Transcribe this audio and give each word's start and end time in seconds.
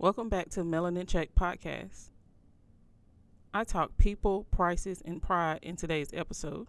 Welcome 0.00 0.28
back 0.28 0.48
to 0.50 0.60
Melanin 0.60 1.08
Check 1.08 1.30
Podcast. 1.34 2.10
I 3.52 3.64
talk 3.64 3.98
people, 3.98 4.44
prices, 4.44 5.02
and 5.04 5.20
pride 5.20 5.58
in 5.62 5.74
today's 5.74 6.10
episode. 6.14 6.68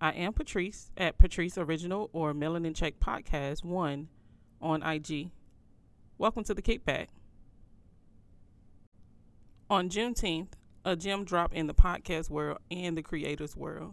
I 0.00 0.12
am 0.12 0.32
Patrice 0.32 0.90
at 0.96 1.18
Patrice 1.18 1.58
Original 1.58 2.08
or 2.14 2.32
Melanin 2.32 2.74
Check 2.74 3.00
Podcast 3.00 3.64
1 3.64 4.08
on 4.62 4.82
IG. 4.82 5.30
Welcome 6.16 6.42
to 6.44 6.54
the 6.54 6.62
kickback. 6.62 7.08
On 9.68 9.90
Juneteenth, 9.90 10.52
a 10.86 10.96
gem 10.96 11.24
drop 11.24 11.52
in 11.52 11.66
the 11.66 11.74
podcast 11.74 12.30
world 12.30 12.60
and 12.70 12.96
the 12.96 13.02
creators 13.02 13.56
world. 13.56 13.92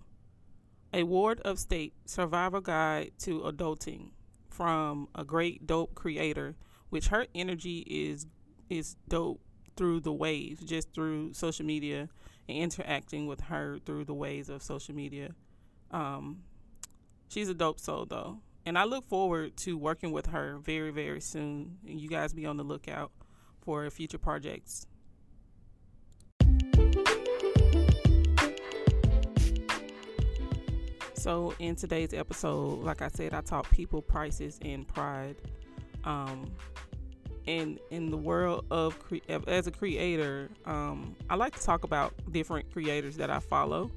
A 0.93 1.03
Ward 1.03 1.41
of 1.41 1.59
State 1.59 1.93
Survival 2.05 2.61
Guide 2.61 3.11
to 3.19 3.41
Adulting 3.41 4.11
from 4.47 5.09
a 5.13 5.25
great 5.25 5.67
dope 5.67 5.93
creator, 5.93 6.55
which 6.89 7.09
her 7.09 7.27
energy 7.35 7.79
is 7.79 8.27
is 8.69 8.95
dope 9.07 9.41
through 9.75 9.99
the 10.01 10.13
waves, 10.13 10.61
just 10.61 10.93
through 10.93 11.33
social 11.33 11.65
media 11.65 12.09
and 12.47 12.57
interacting 12.57 13.27
with 13.27 13.41
her 13.41 13.79
through 13.85 14.05
the 14.05 14.13
ways 14.13 14.49
of 14.49 14.61
social 14.61 14.95
media. 14.95 15.31
Um, 15.91 16.43
she's 17.27 17.49
a 17.49 17.53
dope 17.53 17.79
soul 17.79 18.05
though, 18.05 18.39
and 18.65 18.77
I 18.77 18.83
look 18.83 19.07
forward 19.07 19.57
to 19.57 19.77
working 19.77 20.11
with 20.11 20.27
her 20.27 20.57
very 20.59 20.91
very 20.91 21.21
soon. 21.21 21.77
And 21.87 21.99
you 21.99 22.09
guys 22.09 22.33
be 22.33 22.45
on 22.45 22.57
the 22.57 22.63
lookout 22.63 23.11
for 23.61 23.89
future 23.89 24.17
projects. 24.17 24.85
So 31.25 31.55
in 31.57 31.75
today's 31.75 32.13
episode, 32.13 32.83
like 32.83 33.01
I 33.01 33.07
said, 33.07 33.33
I 33.33 33.41
talk 33.41 33.67
people, 33.71 33.99
prices, 33.99 34.59
and 34.61 34.87
pride. 34.87 35.35
Um, 36.03 36.51
and 37.47 37.79
in 37.91 38.09
the 38.09 38.17
world 38.17 38.65
of 38.71 38.99
cre- 38.99 39.17
as 39.47 39.67
a 39.67 39.71
creator, 39.71 40.49
um, 40.65 41.15
I 41.29 41.35
like 41.35 41.55
to 41.55 41.63
talk 41.63 41.83
about 41.83 42.13
different 42.31 42.71
creators 42.71 43.17
that 43.17 43.29
I 43.29 43.39
follow. 43.39 43.91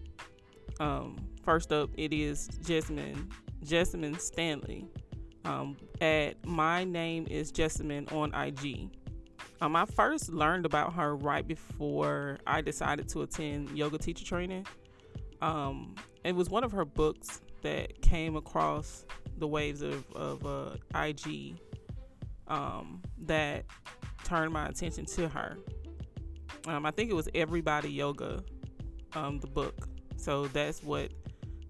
Um, 0.80 1.16
first 1.42 1.72
up, 1.72 1.91
it 1.96 2.12
is 2.12 2.48
Jessamyn 2.62 3.30
Jessamyn 3.64 4.19
Stanley. 4.20 4.86
Um, 5.44 5.76
at 6.00 6.44
my 6.46 6.84
name 6.84 7.26
is 7.28 7.50
Jessamyn 7.52 8.12
on 8.12 8.34
IG. 8.34 8.91
Um, 9.60 9.74
I 9.74 9.86
first 9.86 10.30
learned 10.32 10.66
about 10.66 10.92
her 10.94 11.16
right 11.16 11.46
before 11.46 12.38
I 12.46 12.60
decided 12.60 13.08
to 13.10 13.22
attend 13.22 13.70
yoga 13.70 13.98
teacher 13.98 14.24
training. 14.24 14.66
Um, 15.41 15.94
it 16.24 16.34
was 16.34 16.48
one 16.48 16.64
of 16.64 16.72
her 16.72 16.84
books 16.84 17.41
that 17.62 18.00
came 18.02 18.36
across 18.36 19.04
the 19.38 19.48
waves 19.48 19.82
of, 19.82 20.10
of 20.12 20.46
uh, 20.46 20.76
IG 20.94 21.56
um, 22.46 23.02
that 23.28 23.64
turned 24.24 24.52
my 24.52 24.66
attention 24.66 25.06
to 25.06 25.28
her. 25.28 25.56
Um, 26.66 26.84
I 26.84 26.90
think 26.90 27.10
it 27.10 27.14
was 27.14 27.28
Everybody 27.34 27.90
Yoga, 27.90 28.42
um, 29.14 29.38
the 29.38 29.46
book. 29.46 29.88
So 30.16 30.48
that's 30.48 30.82
what 30.82 31.12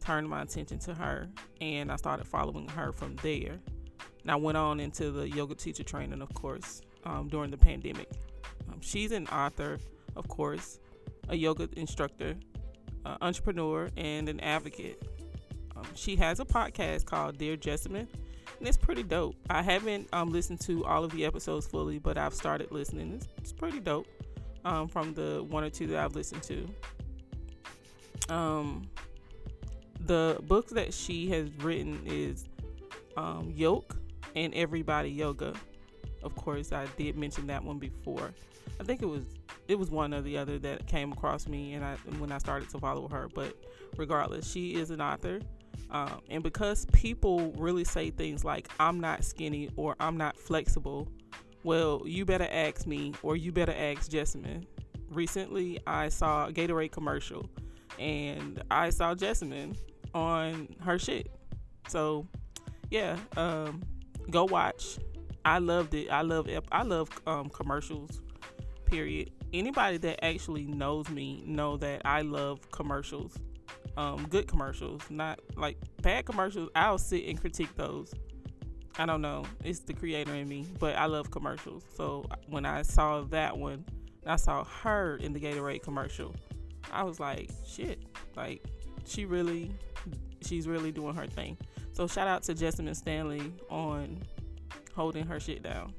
turned 0.01 0.29
my 0.29 0.43
attention 0.43 0.79
to 0.81 0.95
her, 0.95 1.29
and 1.61 1.93
I 1.93 1.97
started 1.97 2.27
following 2.27 2.69
her 2.71 2.93
from 2.93 3.15
there. 3.17 3.61
And 4.23 4.31
I 4.31 4.37
went 4.37 4.57
on 4.57 4.81
into 4.81 5.11
the 5.11 5.29
yoga 5.29 5.55
teacher 5.55 5.85
training, 5.85 6.23
of 6.23 6.33
course, 6.35 6.81
um, 7.05 7.29
during 7.29 7.51
the 7.51 7.59
pandemic. 7.59 8.11
Um, 8.69 8.81
she's 8.81 9.13
an 9.13 9.27
author, 9.29 9.79
of 10.17 10.27
course, 10.29 10.81
a 11.29 11.37
yoga 11.37 11.69
instructor, 11.77 12.35
entrepreneur, 13.21 13.89
and 13.97 14.29
an 14.29 14.41
advocate. 14.41 15.03
Um, 15.77 15.87
she 15.95 16.17
has 16.17 16.41
a 16.41 16.45
podcast 16.45 17.05
called 17.05 17.39
Dear 17.39 17.57
Jessamyn 17.57 18.09
it's 18.61 18.77
pretty 18.77 19.03
dope. 19.03 19.37
I 19.49 19.63
haven't 19.63 20.09
um, 20.13 20.31
listened 20.31 20.61
to 20.63 20.85
all 20.85 21.05
of 21.05 21.13
the 21.13 21.25
episodes 21.25 21.67
fully, 21.67 21.99
but 21.99 22.19
I've 22.19 22.35
started 22.35 22.73
listening. 22.73 23.15
It's, 23.15 23.29
it's 23.39 23.53
pretty 23.53 23.81
dope 23.81 24.07
um, 24.65 24.89
from 24.89 25.15
the 25.15 25.45
one 25.49 25.65
or 25.65 25.71
two 25.71 25.87
that 25.89 25.99
I've 25.99 26.15
listened 26.15 26.43
to. 26.45 26.69
Um, 28.29 28.89
the 30.01 30.39
books 30.43 30.73
that 30.73 30.93
she 30.93 31.29
has 31.31 31.51
written 31.59 32.01
is 32.05 32.47
um, 33.17 33.53
Yoke 33.55 33.97
and 34.37 34.55
Everybody 34.55 35.11
Yoga. 35.11 35.55
Of 36.23 36.35
course, 36.37 36.73
I 36.73 36.87
did 36.97 37.17
mention 37.17 37.47
that 37.47 37.63
one 37.63 37.79
before. 37.79 38.33
I 38.81 38.85
think 38.85 39.03
it 39.03 39.07
was 39.07 39.25
it 39.67 39.79
was 39.79 39.91
one 39.91 40.15
or 40.15 40.23
the 40.23 40.39
other 40.39 40.59
that 40.61 40.87
came 40.87 41.13
across 41.13 41.47
me, 41.47 41.75
and 41.75 41.85
I 41.85 41.97
when 42.19 42.33
I 42.33 42.39
started 42.39 42.69
to 42.71 42.79
follow 42.79 43.09
her. 43.09 43.29
But 43.33 43.55
regardless, 43.97 44.51
she 44.51 44.75
is 44.75 44.91
an 44.91 45.01
author. 45.01 45.41
Um, 45.91 46.21
and 46.29 46.43
because 46.43 46.87
people 46.87 47.53
really 47.53 47.85
say 47.85 48.11
things 48.11 48.45
like, 48.45 48.69
I'm 48.79 49.01
not 49.01 49.25
skinny 49.25 49.71
or 49.77 49.97
I'm 50.01 50.17
not 50.17 50.37
flexible, 50.37 51.09
well, 51.65 52.03
you 52.05 52.25
better 52.25 52.49
ask 52.51 52.87
me 52.87 53.15
or 53.23 53.37
you 53.37 53.53
better 53.53 53.75
ask 53.77 54.11
Jessamyn. 54.11 54.65
Recently, 55.11 55.81
I 55.87 56.09
saw 56.09 56.47
a 56.47 56.53
Gatorade 56.53 56.93
commercial 56.93 57.49
and 57.99 58.63
I 58.71 58.91
saw 58.91 59.15
Jessamyn 59.15 59.77
on 60.15 60.69
her 60.81 60.99
shit. 60.99 61.31
So, 61.89 62.27
yeah, 62.91 63.19
um, 63.37 63.83
go 64.31 64.45
watch. 64.45 64.99
I 65.45 65.59
loved 65.59 65.95
it. 65.95 66.09
I 66.11 66.23
love 66.23 66.49
I 66.71 66.83
love 66.83 67.09
um, 67.27 67.49
commercials. 67.49 68.21
Period. 68.85 69.31
Anybody 69.53 69.97
that 69.99 70.25
actually 70.25 70.67
knows 70.67 71.09
me 71.09 71.43
know 71.47 71.77
that 71.79 72.03
I 72.05 72.23
love 72.23 72.71
commercials 72.71 73.37
um, 73.99 74.27
good 74.31 74.47
commercials, 74.47 75.03
not 75.11 75.41
like 75.57 75.77
bad 76.03 76.25
commercials. 76.25 76.71
I'll 76.77 76.99
sit 76.99 77.27
and 77.27 77.39
critique 77.39 77.75
those. 77.75 78.15
I 78.97 79.05
don't 79.07 79.21
know. 79.21 79.45
It's 79.65 79.81
the 79.81 79.93
creator 79.93 80.35
in 80.35 80.49
me, 80.49 80.67
but 80.79 80.95
I 80.97 81.07
love 81.07 81.33
commercials. 81.33 81.83
So 81.97 82.25
when 82.47 82.65
I 82.65 82.83
saw 82.83 83.23
that 83.23 83.59
one, 83.59 83.85
I 84.25 84.37
saw 84.37 84.65
her 84.65 85.17
in 85.17 85.33
the 85.33 85.41
Gatorade 85.41 85.83
commercial. 85.83 86.35
I 86.93 87.03
was 87.03 87.19
like, 87.19 87.51
shit. 87.67 88.05
Like 88.37 88.65
she 89.05 89.25
really, 89.25 89.73
she's 90.43 90.69
really 90.69 90.93
doing 90.93 91.15
her 91.17 91.27
thing. 91.27 91.59
So 91.93 92.07
shout 92.07 92.29
out 92.29 92.45
to 92.45 92.55
Jessamyn 92.55 92.95
Stanley 92.95 93.53
on 93.69 94.23
holding 94.95 95.27
her 95.27 95.41
shit 95.41 95.65
down. 95.65 95.93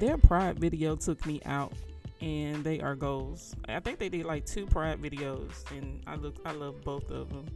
Their 0.00 0.18
pride 0.18 0.58
video 0.58 0.96
took 0.96 1.24
me 1.26 1.40
out 1.46 1.72
and 2.20 2.64
they 2.64 2.80
are 2.80 2.94
goals. 2.94 3.54
I 3.68 3.80
think 3.80 3.98
they 3.98 4.08
did 4.08 4.24
like 4.24 4.46
two 4.46 4.66
pride 4.66 5.00
videos 5.00 5.70
and 5.70 6.02
I 6.06 6.16
look 6.16 6.36
I 6.44 6.52
love 6.52 6.82
both 6.82 7.10
of 7.10 7.28
them. 7.30 7.46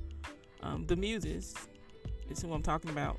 Um, 0.63 0.87
the 0.87 0.97
Muses 0.97 1.55
is 2.29 2.43
who 2.43 2.53
I'm 2.53 2.63
talking 2.63 2.91
about. 2.91 3.19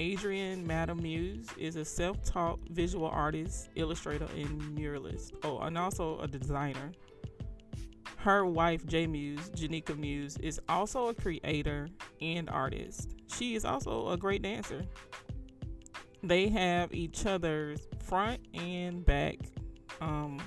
Adrian 0.00 0.64
Madam 0.66 1.02
Muse 1.02 1.48
is 1.58 1.76
a 1.76 1.84
self-taught 1.84 2.60
visual 2.70 3.08
artist, 3.08 3.68
illustrator, 3.74 4.28
and 4.36 4.60
muralist. 4.76 5.32
Oh, 5.42 5.58
and 5.58 5.76
also 5.76 6.20
a 6.20 6.28
designer. 6.28 6.92
Her 8.16 8.46
wife, 8.46 8.86
J 8.86 9.06
Muse, 9.06 9.50
Janika 9.50 9.96
Muse, 9.98 10.36
is 10.38 10.60
also 10.68 11.08
a 11.08 11.14
creator 11.14 11.88
and 12.20 12.48
artist. 12.50 13.14
She 13.26 13.54
is 13.54 13.64
also 13.64 14.10
a 14.10 14.16
great 14.16 14.42
dancer. 14.42 14.82
They 16.22 16.48
have 16.48 16.92
each 16.92 17.26
other's 17.26 17.80
front 18.02 18.40
and 18.54 19.04
back 19.04 19.36
um, 20.00 20.40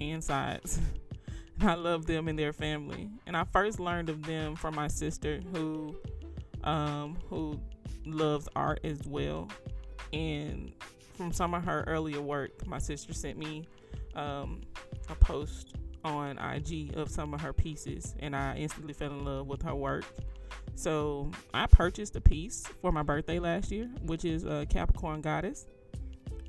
and 0.00 0.22
sides. 0.22 0.78
and 1.60 1.70
I 1.70 1.74
love 1.74 2.06
them 2.06 2.28
and 2.28 2.38
their 2.38 2.52
family. 2.52 3.10
And 3.26 3.36
I 3.36 3.44
first 3.44 3.80
learned 3.80 4.08
of 4.08 4.24
them 4.24 4.56
from 4.56 4.74
my 4.74 4.88
sister 4.88 5.40
who 5.52 5.96
um, 6.64 7.16
who 7.28 7.60
loves 8.04 8.48
art 8.56 8.80
as 8.84 9.02
well. 9.06 9.48
And 10.12 10.72
from 11.16 11.32
some 11.32 11.54
of 11.54 11.64
her 11.64 11.84
earlier 11.86 12.20
work, 12.20 12.66
my 12.66 12.78
sister 12.78 13.12
sent 13.12 13.38
me 13.38 13.64
um, 14.14 14.62
a 15.08 15.14
post 15.14 15.74
on 16.04 16.38
IG 16.38 16.96
of 16.96 17.10
some 17.10 17.34
of 17.34 17.40
her 17.40 17.52
pieces, 17.52 18.14
and 18.20 18.34
I 18.34 18.56
instantly 18.56 18.92
fell 18.92 19.10
in 19.10 19.24
love 19.24 19.46
with 19.46 19.62
her 19.62 19.74
work. 19.74 20.04
So 20.76 21.30
I 21.52 21.66
purchased 21.66 22.14
a 22.14 22.20
piece 22.20 22.64
for 22.80 22.92
my 22.92 23.02
birthday 23.02 23.38
last 23.38 23.72
year, 23.72 23.90
which 24.02 24.24
is 24.24 24.44
a 24.44 24.66
Capricorn 24.70 25.20
Goddess 25.20 25.66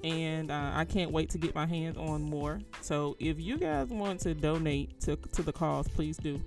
and 0.03 0.51
uh, 0.51 0.71
I 0.73 0.85
can't 0.85 1.11
wait 1.11 1.29
to 1.31 1.37
get 1.37 1.55
my 1.55 1.65
hands 1.65 1.97
on 1.97 2.21
more. 2.21 2.59
So 2.81 3.15
if 3.19 3.39
you 3.39 3.57
guys 3.57 3.87
want 3.89 4.19
to 4.21 4.33
donate 4.33 4.99
to 5.01 5.15
to 5.15 5.43
the 5.43 5.53
cause, 5.53 5.87
please 5.87 6.17
do. 6.17 6.41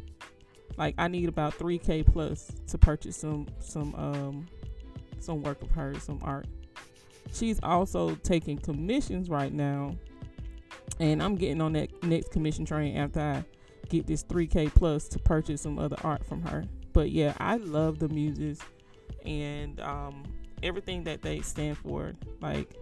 Like 0.77 0.95
I 0.99 1.09
need 1.09 1.29
about 1.29 1.59
3k 1.59 2.07
plus 2.07 2.51
to 2.69 2.79
purchase 2.79 3.17
some 3.17 3.47
some 3.59 3.95
um 3.97 4.47
some 5.19 5.43
work 5.43 5.63
of 5.63 5.71
hers, 5.71 6.03
some 6.03 6.21
art. 6.23 6.47
She's 7.33 7.61
also 7.63 8.15
taking 8.17 8.59
commissions 8.59 9.29
right 9.29 9.53
now, 9.53 9.97
and 10.99 11.23
I'm 11.23 11.37
getting 11.37 11.61
on 11.61 11.73
that 11.75 12.03
next 12.03 12.31
commission 12.31 12.65
train 12.65 12.97
after 12.97 13.21
I 13.21 13.45
get 13.89 14.07
this 14.07 14.25
3k 14.25 14.75
plus 14.75 15.09
to 15.09 15.19
purchase 15.19 15.63
some 15.63 15.79
other 15.79 15.97
art 16.03 16.25
from 16.25 16.43
her. 16.43 16.65
But 16.93 17.11
yeah, 17.11 17.35
I 17.39 17.57
love 17.57 17.99
the 17.99 18.09
muses 18.09 18.61
and 19.25 19.81
um, 19.81 20.25
everything 20.63 21.05
that 21.05 21.23
they 21.23 21.41
stand 21.41 21.79
for. 21.79 22.15
Like 22.41 22.75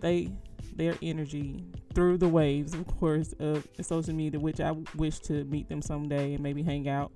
they 0.00 0.30
their 0.76 0.96
energy 1.02 1.64
through 1.94 2.18
the 2.18 2.28
waves, 2.28 2.74
of 2.74 2.86
course, 2.86 3.32
of 3.38 3.66
social 3.80 4.14
media, 4.14 4.40
which 4.40 4.60
I 4.60 4.72
wish 4.96 5.20
to 5.20 5.44
meet 5.44 5.68
them 5.68 5.82
someday 5.82 6.34
and 6.34 6.42
maybe 6.42 6.62
hang 6.62 6.88
out. 6.88 7.12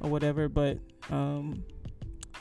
or 0.00 0.10
whatever. 0.10 0.48
But 0.48 0.78
um, 1.10 1.64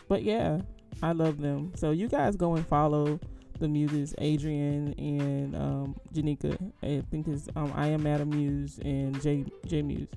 but 0.07 0.23
yeah, 0.23 0.61
I 1.01 1.11
love 1.11 1.39
them. 1.39 1.73
So 1.75 1.91
you 1.91 2.07
guys 2.07 2.35
go 2.35 2.55
and 2.55 2.65
follow 2.67 3.19
the 3.59 3.67
muses, 3.67 4.13
Adrian 4.19 4.93
and 4.97 5.55
um, 5.55 5.95
Janika. 6.13 6.57
I 6.83 7.01
think 7.09 7.27
is 7.27 7.49
um, 7.55 7.71
I 7.75 7.87
am 7.87 8.03
Madam 8.03 8.29
Muse 8.29 8.79
and 8.83 9.19
J 9.21 9.45
J 9.65 9.81
Muse. 9.81 10.07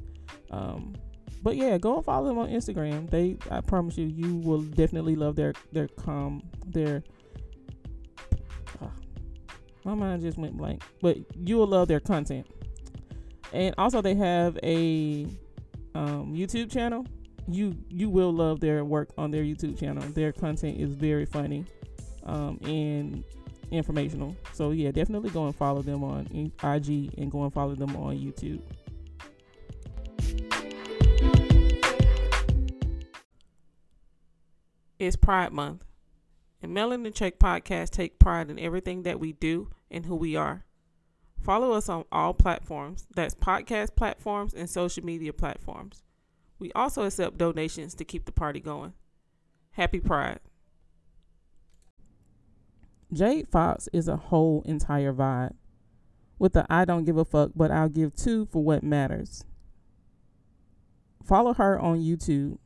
Um, 0.51 0.95
but 1.43 1.57
yeah, 1.57 1.79
go 1.79 1.97
and 1.97 2.05
follow 2.05 2.27
them 2.27 2.39
on 2.39 2.49
Instagram. 2.49 3.09
They, 3.11 3.37
I 3.51 3.61
promise 3.61 3.97
you, 3.97 4.07
you 4.07 4.37
will 4.37 4.63
definitely 4.63 5.17
love 5.17 5.37
their 5.37 5.55
their 5.73 5.89
com 5.89 6.43
their. 6.67 7.03
Uh, 8.81 8.89
my 9.85 9.95
mind 9.95 10.23
just 10.23 10.39
went 10.39 10.57
blank, 10.57 10.83
but 11.01 11.19
you 11.37 11.57
will 11.57 11.67
love 11.67 11.89
their 11.89 12.01
content. 12.01 12.47
And 13.53 13.75
also, 13.79 14.03
they 14.03 14.15
have 14.15 14.59
a 14.63 15.27
um, 15.95 16.35
YouTube 16.35 16.71
channel. 16.71 17.07
You 17.47 17.77
you 17.89 18.11
will 18.11 18.33
love 18.33 18.61
their 18.61 18.85
work 18.85 19.11
on 19.17 19.31
their 19.31 19.43
YouTube 19.43 19.79
channel. 19.79 20.03
Their 20.11 20.33
content 20.33 20.81
is 20.81 20.93
very 20.95 21.25
funny 21.25 21.65
um, 22.25 22.59
and 22.63 23.25
informational. 23.71 24.37
So 24.53 24.71
yeah, 24.71 24.91
definitely 24.91 25.31
go 25.31 25.47
and 25.47 25.55
follow 25.55 25.83
them 25.83 26.05
on 26.05 26.27
IG 26.63 27.15
and 27.19 27.31
go 27.31 27.45
and 27.45 27.53
follow 27.53 27.75
them 27.75 27.97
on 27.97 28.17
YouTube. 28.17 28.61
It's 34.99 35.15
Pride 35.15 35.53
Month, 35.53 35.85
and 36.61 36.77
Melanin 36.77 37.15
Check 37.15 37.39
podcast 37.39 37.91
take 37.91 38.19
pride 38.19 38.51
in 38.51 38.59
everything 38.59 39.05
that 39.05 39.21
we 39.21 39.33
do 39.33 39.71
and 39.93 40.05
who 40.07 40.17
we 40.17 40.35
are. 40.35 40.65
Follow 41.41 41.71
us 41.71 41.89
on 41.89 42.05
all 42.11 42.35
platforms. 42.35 43.07
That's 43.15 43.33
podcast 43.33 43.95
platforms 43.95 44.55
and 44.55 44.69
social 44.69 45.05
media 45.05 45.33
platforms. 45.33 46.03
We 46.59 46.73
also 46.73 47.05
accept 47.05 47.39
donations 47.39 47.95
to 47.95 48.05
keep 48.05 48.25
the 48.25 48.33
party 48.33 48.59
going. 48.59 48.93
Happy 49.71 50.01
Pride. 50.01 50.41
Jade 53.13 53.47
Fox 53.47 53.89
is 53.93 54.09
a 54.09 54.17
whole 54.17 54.63
entire 54.67 55.13
vibe 55.13 55.55
with 56.41 56.55
the 56.55 56.67
I 56.69 56.85
don't 56.85 57.05
give 57.05 57.17
a 57.17 57.25
fuck, 57.25 57.53
but 57.55 57.71
I'll 57.71 57.89
give 57.89 58.17
two 58.17 58.47
for 58.47 58.65
what 58.65 58.83
matters. 58.83 59.45
Follow 61.25 61.55
her 61.55 61.79
on 61.79 62.01
YouTube 62.01 62.59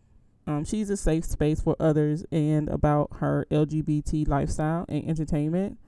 um, 0.47 0.65
she's 0.65 0.91
a 0.91 0.97
safe 0.97 1.25
space 1.25 1.61
for 1.61 1.77
others 1.79 2.25
and 2.33 2.69
about 2.69 3.11
her 3.19 3.47
LGBT 3.51 4.27
lifestyle 4.27 4.85
and 4.89 5.09
entertainment. 5.09 5.79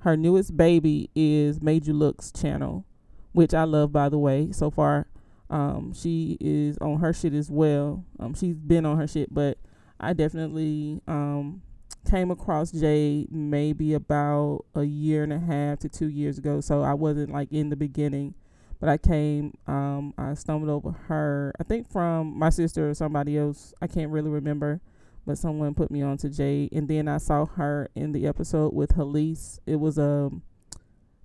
Her 0.00 0.16
newest 0.16 0.56
baby 0.56 1.10
is 1.14 1.60
Made 1.60 1.86
You 1.86 1.94
Looks 1.94 2.30
channel, 2.30 2.84
which 3.32 3.54
I 3.54 3.64
love 3.64 3.92
by 3.92 4.08
the 4.08 4.18
way. 4.18 4.52
So 4.52 4.70
far, 4.70 5.08
um, 5.50 5.92
she 5.94 6.36
is 6.40 6.78
on 6.78 7.00
her 7.00 7.12
shit 7.12 7.34
as 7.34 7.50
well. 7.50 8.04
Um, 8.20 8.34
she's 8.34 8.56
been 8.56 8.86
on 8.86 8.98
her 8.98 9.06
shit, 9.06 9.32
but 9.32 9.58
I 9.98 10.12
definitely 10.12 11.00
um 11.08 11.62
came 12.08 12.30
across 12.30 12.70
Jade 12.70 13.32
maybe 13.32 13.94
about 13.94 14.64
a 14.74 14.84
year 14.84 15.22
and 15.22 15.32
a 15.32 15.38
half 15.38 15.78
to 15.80 15.88
two 15.88 16.08
years 16.08 16.38
ago. 16.38 16.60
So 16.60 16.82
I 16.82 16.94
wasn't 16.94 17.32
like 17.32 17.50
in 17.50 17.70
the 17.70 17.76
beginning 17.76 18.34
but 18.80 18.88
I 18.88 18.98
came, 18.98 19.56
um, 19.66 20.14
I 20.18 20.34
stumbled 20.34 20.70
over 20.70 20.92
her, 21.08 21.52
I 21.58 21.62
think 21.64 21.90
from 21.90 22.38
my 22.38 22.50
sister 22.50 22.90
or 22.90 22.94
somebody 22.94 23.38
else. 23.38 23.72
I 23.80 23.86
can't 23.86 24.10
really 24.10 24.30
remember, 24.30 24.80
but 25.26 25.38
someone 25.38 25.74
put 25.74 25.90
me 25.90 26.02
on 26.02 26.16
to 26.18 26.28
Jade, 26.28 26.72
and 26.72 26.88
then 26.88 27.08
I 27.08 27.18
saw 27.18 27.46
her 27.46 27.88
in 27.94 28.12
the 28.12 28.26
episode 28.26 28.74
with 28.74 28.96
Halise. 28.96 29.58
It 29.66 29.76
was 29.76 29.98
a, 29.98 30.02
um, 30.02 30.42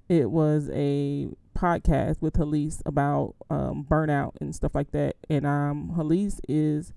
it 0.07 0.31
was 0.31 0.69
a 0.73 1.29
podcast 1.55 2.21
with 2.21 2.33
Halise 2.33 2.81
about 2.85 3.35
um, 3.49 3.85
burnout 3.87 4.31
and 4.39 4.55
stuff 4.55 4.73
like 4.73 4.91
that. 4.91 5.17
And 5.29 5.45
um, 5.45 5.93
Halise 5.95 6.39
is 6.47 6.93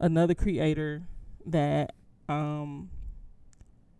another 0.00 0.34
creator 0.34 1.02
that 1.44 1.94
um 2.28 2.90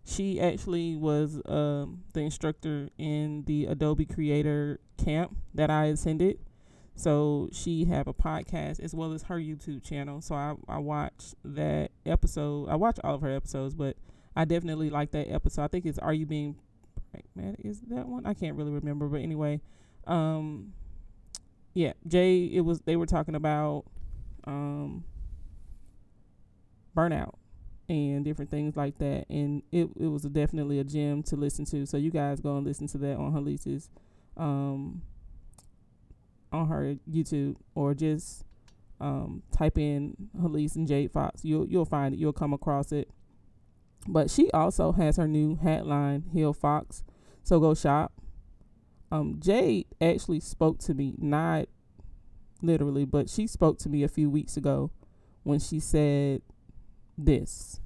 she 0.08 0.40
actually 0.40 0.96
was 0.96 1.38
um, 1.44 2.02
the 2.14 2.20
instructor 2.20 2.88
in 2.96 3.44
the 3.46 3.66
Adobe 3.66 4.06
Creator 4.06 4.80
camp 4.96 5.36
that 5.54 5.68
I 5.70 5.86
attended. 5.86 6.38
So 6.94 7.50
she 7.52 7.84
have 7.84 8.08
a 8.08 8.14
podcast 8.14 8.80
as 8.80 8.94
well 8.94 9.12
as 9.12 9.24
her 9.24 9.36
YouTube 9.36 9.84
channel. 9.84 10.22
So 10.22 10.34
I, 10.34 10.54
I 10.66 10.78
watched 10.78 11.34
that 11.44 11.90
episode. 12.06 12.70
I 12.70 12.76
watch 12.76 12.98
all 13.04 13.16
of 13.16 13.20
her 13.20 13.30
episodes, 13.30 13.74
but 13.74 13.96
I 14.34 14.46
definitely 14.46 14.88
like 14.88 15.10
that 15.10 15.30
episode. 15.30 15.64
I 15.64 15.68
think 15.68 15.84
it's 15.84 15.98
Are 15.98 16.14
You 16.14 16.24
Being 16.24 16.56
Pragmatic? 17.12 17.66
Is 17.66 17.82
that 17.88 18.08
one? 18.08 18.24
I 18.24 18.32
can't 18.32 18.56
really 18.56 18.72
remember. 18.72 19.08
But 19.08 19.20
anyway, 19.20 19.60
um, 20.06 20.72
yeah, 21.74 21.92
Jay, 22.06 22.44
it 22.44 22.62
was, 22.62 22.80
they 22.80 22.96
were 22.96 23.06
talking 23.06 23.34
about 23.34 23.84
um, 24.44 25.04
burnout 26.96 27.34
and 27.88 28.24
different 28.24 28.50
things 28.50 28.76
like 28.76 28.98
that. 28.98 29.26
And 29.30 29.62
it, 29.72 29.88
it 29.98 30.06
was 30.06 30.22
definitely 30.22 30.78
a 30.78 30.84
gem 30.84 31.22
to 31.24 31.36
listen 31.36 31.64
to. 31.66 31.86
So 31.86 31.96
you 31.96 32.10
guys 32.10 32.40
go 32.40 32.56
and 32.56 32.66
listen 32.66 32.86
to 32.88 32.98
that 32.98 33.16
on 33.16 33.32
Halise's 33.32 33.88
um 34.36 35.02
on 36.52 36.68
her 36.68 36.96
YouTube 37.10 37.56
or 37.74 37.94
just 37.94 38.44
um 39.00 39.42
type 39.56 39.78
in 39.78 40.14
Halise 40.40 40.76
and 40.76 40.86
Jade 40.86 41.12
Fox. 41.12 41.44
You'll 41.44 41.66
you'll 41.66 41.84
find 41.84 42.14
it. 42.14 42.20
You'll 42.20 42.32
come 42.32 42.52
across 42.52 42.92
it. 42.92 43.10
But 44.06 44.30
she 44.30 44.50
also 44.52 44.92
has 44.92 45.16
her 45.16 45.28
new 45.28 45.56
hat 45.56 45.86
line, 45.86 46.24
Hill 46.32 46.52
Fox. 46.52 47.02
So 47.42 47.58
go 47.58 47.74
shop. 47.74 48.12
Um 49.10 49.40
Jade 49.40 49.86
actually 50.00 50.40
spoke 50.40 50.78
to 50.80 50.94
me, 50.94 51.14
not 51.18 51.68
literally, 52.60 53.04
but 53.04 53.30
she 53.30 53.46
spoke 53.46 53.78
to 53.78 53.88
me 53.88 54.02
a 54.02 54.08
few 54.08 54.28
weeks 54.28 54.56
ago 54.56 54.90
when 55.42 55.58
she 55.58 55.80
said 55.80 56.42
this. 57.18 57.80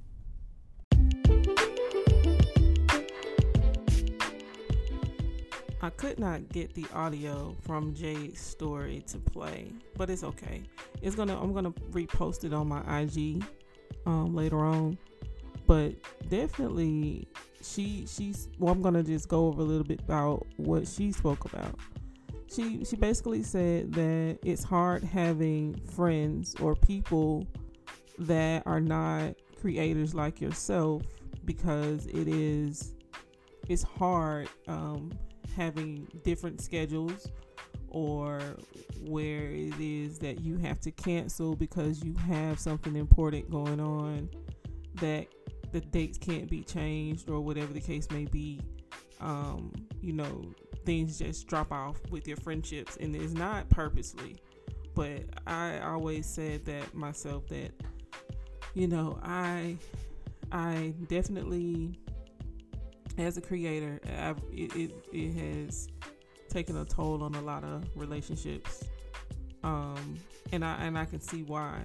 I 5.85 5.91
could 5.91 6.21
not 6.21 6.49
get 6.51 6.75
the 6.75 6.87
audio 6.95 7.57
from 7.63 7.93
Jade's 7.93 8.41
story 8.41 9.03
to 9.09 9.19
play, 9.19 9.73
but 9.97 10.11
it's 10.11 10.23
okay. 10.23 10.63
It's 11.01 11.17
gonna 11.17 11.41
I'm 11.41 11.53
gonna 11.53 11.73
repost 11.91 12.45
it 12.45 12.53
on 12.53 12.69
my 12.69 13.01
IG 13.01 13.43
um, 14.07 14.33
later 14.33 14.59
on. 14.59 14.97
But 15.67 15.95
definitely 16.29 17.27
she 17.63 18.07
she's 18.07 18.49
well 18.61 18.73
I'm 18.73 18.81
gonna 18.81 19.03
just 19.03 19.29
go 19.29 19.47
over 19.47 19.63
a 19.63 19.65
little 19.65 19.85
bit 19.85 20.01
about 20.01 20.47
what 20.57 20.87
she 20.87 21.11
spoke 21.11 21.47
about. 21.47 21.75
She 22.47 22.85
she 22.85 22.95
basically 22.95 23.43
said 23.43 23.93
that 23.95 24.39
it's 24.45 24.63
hard 24.63 25.03
having 25.03 25.75
friends 25.97 26.55
or 26.61 26.77
people 26.77 27.45
that 28.19 28.63
are 28.67 28.81
not 28.81 29.35
creators 29.61 30.15
like 30.15 30.41
yourself 30.41 31.03
because 31.45 32.07
it 32.07 32.29
is 32.29 32.95
it's 33.69 33.83
hard 33.83 34.49
um, 34.69 35.13
having 35.57 36.07
different 36.25 36.61
schedules 36.61 37.29
or 37.89 38.41
where 39.03 39.51
it 39.51 39.79
is 39.79 40.19
that 40.19 40.41
you 40.41 40.57
have 40.57 40.81
to 40.81 40.91
cancel 40.91 41.55
because 41.55 42.03
you 42.03 42.15
have 42.15 42.59
something 42.59 42.97
important 42.97 43.49
going 43.51 43.81
on 43.81 44.29
that 44.95 45.27
the 45.73 45.81
dates 45.81 46.19
can't 46.19 46.51
be 46.51 46.63
changed 46.63 47.31
or 47.31 47.41
whatever 47.41 47.73
the 47.73 47.81
case 47.81 48.11
may 48.11 48.25
be. 48.27 48.61
Um, 49.21 49.73
you 50.03 50.13
know 50.13 50.53
things 50.85 51.19
just 51.19 51.47
drop 51.47 51.73
off 51.73 51.97
with 52.11 52.27
your 52.27 52.37
friendships 52.37 52.99
and 53.01 53.15
it's 53.15 53.33
not 53.33 53.69
purposely 53.71 54.37
but 54.95 55.23
i 55.47 55.79
always 55.79 56.27
said 56.27 56.65
that 56.67 56.93
myself 56.93 57.47
that 57.47 57.71
you 58.75 58.89
know, 58.89 59.19
I 59.23 59.77
I 60.51 60.95
definitely 61.09 61.99
as 63.19 63.37
a 63.37 63.41
creator, 63.41 64.01
I've, 64.19 64.39
it, 64.51 64.75
it, 64.75 65.07
it 65.13 65.33
has 65.35 65.89
taken 66.49 66.77
a 66.77 66.85
toll 66.85 67.23
on 67.23 67.35
a 67.35 67.41
lot 67.41 67.65
of 67.65 67.85
relationships. 67.95 68.85
Um, 69.65 70.19
and 70.53 70.65
I 70.65 70.85
and 70.85 70.99
I 70.99 71.05
can 71.05 71.21
see 71.21 71.43
why. 71.43 71.81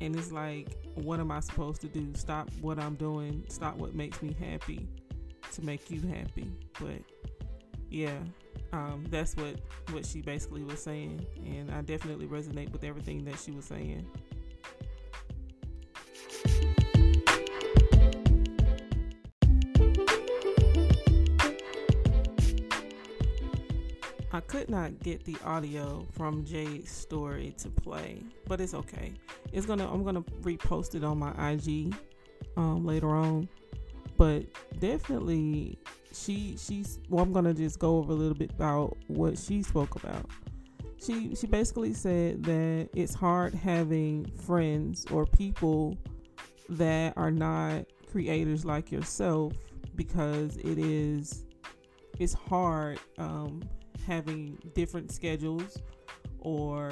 And 0.00 0.16
it's 0.16 0.32
like, 0.32 0.76
what 0.94 1.20
am 1.20 1.30
I 1.30 1.40
supposed 1.40 1.80
to 1.82 1.88
do? 1.88 2.12
Stop 2.14 2.50
what 2.60 2.78
I'm 2.78 2.96
doing. 2.96 3.44
Stop 3.48 3.76
what 3.76 3.94
makes 3.94 4.20
me 4.22 4.34
happy 4.38 4.88
to 5.52 5.62
make 5.62 5.90
you 5.90 6.00
happy. 6.00 6.50
But 6.80 7.02
yeah, 7.88 8.18
um, 8.72 9.04
that's 9.10 9.36
what 9.36 9.60
what 9.90 10.04
she 10.04 10.20
basically 10.20 10.64
was 10.64 10.82
saying, 10.82 11.24
and 11.44 11.70
I 11.70 11.82
definitely 11.82 12.26
resonate 12.26 12.72
with 12.72 12.84
everything 12.84 13.24
that 13.26 13.38
she 13.38 13.52
was 13.52 13.66
saying. 13.66 14.06
I 24.34 24.40
could 24.40 24.70
not 24.70 24.98
get 25.00 25.24
the 25.24 25.36
audio 25.44 26.06
from 26.12 26.42
Jade's 26.44 26.90
story 26.90 27.54
to 27.58 27.68
play, 27.68 28.22
but 28.48 28.62
it's 28.62 28.72
okay. 28.72 29.12
It's 29.52 29.66
gonna 29.66 29.92
I'm 29.92 30.02
gonna 30.04 30.22
repost 30.40 30.94
it 30.94 31.04
on 31.04 31.18
my 31.18 31.32
IG 31.50 31.94
um, 32.56 32.86
later 32.86 33.10
on. 33.10 33.46
But 34.16 34.46
definitely 34.78 35.78
she 36.14 36.56
she's 36.56 36.98
well 37.10 37.22
I'm 37.22 37.32
gonna 37.32 37.52
just 37.52 37.78
go 37.78 37.98
over 37.98 38.12
a 38.12 38.16
little 38.16 38.36
bit 38.36 38.52
about 38.52 38.96
what 39.08 39.36
she 39.36 39.62
spoke 39.62 39.96
about. 39.96 40.30
she 40.98 41.34
she 41.34 41.46
basically 41.46 41.92
said 41.92 42.42
that 42.44 42.88
it's 42.94 43.12
hard 43.12 43.52
having 43.52 44.24
friends 44.46 45.04
or 45.10 45.26
people 45.26 45.98
that 46.70 47.12
are 47.18 47.30
not 47.30 47.84
creators 48.10 48.64
like 48.64 48.90
yourself 48.90 49.52
because 49.94 50.56
it 50.56 50.78
is 50.78 51.44
it's 52.18 52.32
hard 52.32 52.98
um, 53.18 53.62
having 54.06 54.58
different 54.74 55.12
schedules 55.12 55.78
or 56.40 56.90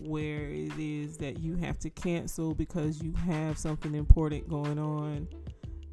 where 0.00 0.48
it 0.48 0.72
is 0.78 1.16
that 1.18 1.38
you 1.38 1.54
have 1.56 1.78
to 1.78 1.90
cancel 1.90 2.54
because 2.54 3.00
you 3.02 3.12
have 3.14 3.56
something 3.56 3.94
important 3.94 4.48
going 4.48 4.78
on 4.78 5.28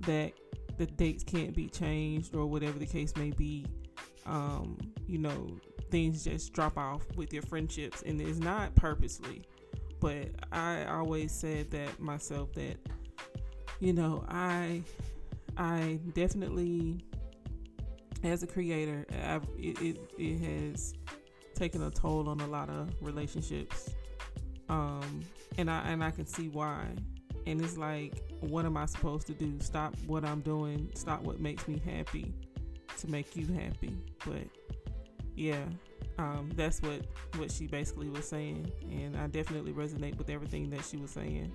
that 0.02 0.34
the 0.78 0.86
dates 0.86 1.24
can't 1.24 1.56
be 1.56 1.68
changed 1.68 2.36
or 2.36 2.46
whatever 2.46 2.80
the 2.80 2.86
case 2.86 3.16
may 3.16 3.32
be 3.32 3.66
um, 4.26 4.78
you 5.08 5.18
know 5.18 5.58
things 5.90 6.24
just 6.24 6.54
drop 6.54 6.78
off 6.78 7.04
with 7.16 7.32
your 7.34 7.44
friendships 7.44 8.04
and 8.06 8.20
it's 8.22 8.40
not 8.40 8.74
purposely. 8.76 9.44
But 10.00 10.28
i 10.52 10.86
always 10.86 11.32
said 11.32 11.72
that 11.72 12.00
myself 12.00 12.54
that 12.54 12.78
you 13.80 13.94
know 13.94 14.24
i 14.30 14.84
i 15.58 16.00
definitely 16.14 17.04
as 18.24 18.44
a 18.44 18.48
creator 18.48 19.06
I've, 19.26 19.44
it, 19.58 19.82
it, 19.82 19.98
it 20.18 20.40
has 20.40 20.94
taken 21.54 21.84
a 21.84 21.90
toll 21.90 22.30
on 22.30 22.40
a 22.42 22.48
lot 22.48 22.70
of 22.70 22.90
relationships. 23.02 23.90
Um 24.70 25.22
and 25.58 25.72
i 25.72 25.80
and 25.90 26.04
i 26.04 26.12
can 26.12 26.26
see 26.26 26.50
why. 26.50 26.86
And 27.46 27.62
it's 27.62 27.78
like 27.78 28.22
what 28.42 28.66
am 28.66 28.78
i 28.78 28.86
supposed 28.86 29.28
to 29.28 29.34
do? 29.34 29.58
Stop 29.60 29.96
what 30.06 30.24
i'm 30.24 30.42
doing. 30.42 30.90
Stop 30.96 31.22
what 31.24 31.40
makes 31.40 31.68
me 31.68 31.82
happy 31.86 32.34
to 33.00 33.10
make 33.10 33.36
you 33.36 33.48
happy. 33.54 33.96
But 34.26 34.44
yeah, 35.36 35.64
um, 36.18 36.50
that's 36.56 36.82
what 36.82 37.06
what 37.38 37.52
she 37.52 37.68
basically 37.68 38.10
was 38.10 38.28
saying, 38.28 38.72
and 38.90 39.16
I 39.16 39.28
definitely 39.28 39.72
resonate 39.72 40.18
with 40.18 40.30
everything 40.30 40.70
that 40.72 40.84
she 40.84 40.98
was 40.98 41.12
saying. 41.12 41.52